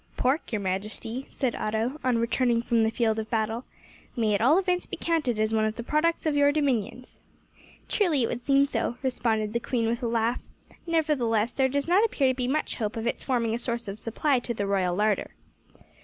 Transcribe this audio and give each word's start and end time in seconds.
"Pork, 0.17 0.51
your 0.51 0.61
Majesty," 0.61 1.27
said 1.29 1.55
Otto, 1.55 1.99
on 2.03 2.17
returning 2.17 2.63
from 2.63 2.81
the 2.81 2.89
field 2.89 3.19
of 3.19 3.29
battle, 3.29 3.65
"may 4.15 4.33
at 4.33 4.41
all 4.41 4.57
events 4.57 4.87
be 4.87 4.97
counted 4.97 5.39
as 5.39 5.53
one 5.53 5.63
of 5.63 5.75
the 5.75 5.83
products 5.83 6.25
of 6.25 6.35
your 6.35 6.51
dominions." 6.51 7.19
"Truly 7.87 8.23
it 8.23 8.27
would 8.27 8.43
seem 8.43 8.65
so," 8.65 8.97
responded 9.03 9.53
the 9.53 9.59
Queen, 9.59 9.85
with 9.85 10.01
a 10.01 10.07
laugh; 10.07 10.41
"nevertheless 10.87 11.51
there 11.51 11.69
does 11.69 11.87
not 11.87 12.03
appear 12.03 12.27
to 12.29 12.33
be 12.33 12.47
much 12.47 12.77
hope 12.77 12.97
of 12.97 13.05
its 13.05 13.21
forming 13.23 13.53
a 13.53 13.59
source 13.59 13.87
of 13.87 13.99
supply 13.99 14.39
to 14.39 14.55
the 14.55 14.65
royal 14.65 14.95
larder." 14.95 15.35